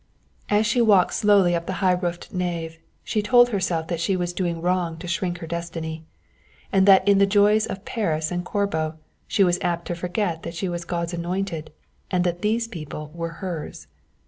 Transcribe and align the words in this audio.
As 0.49 0.65
she 0.65 0.81
walked 0.81 1.13
slowly 1.13 1.53
up 1.53 1.67
the 1.67 1.73
high 1.77 1.91
roofed 1.93 2.33
nave 2.33 2.79
she 3.03 3.21
told 3.21 3.49
herself 3.49 3.87
that 3.87 3.99
she 3.99 4.15
was 4.15 4.33
doing 4.33 4.59
wrong 4.59 4.97
to 4.97 5.07
shirk 5.07 5.37
her 5.37 5.45
destiny, 5.45 6.05
and 6.71 6.87
that 6.87 7.07
in 7.07 7.19
the 7.19 7.27
joys 7.27 7.67
of 7.67 7.85
Paris 7.85 8.31
and 8.31 8.43
Corbo 8.43 8.95
she 9.27 9.43
was 9.43 9.59
apt 9.61 9.85
to 9.85 9.93
forget 9.95 10.41
that 10.41 10.55
she 10.55 10.67
was 10.67 10.85
God's 10.85 11.13
anointed, 11.13 11.71
and 12.09 12.23
that 12.23 12.41
these 12.41 12.67
people 12.67 13.11
were 13.13 13.29
hers. 13.45 13.85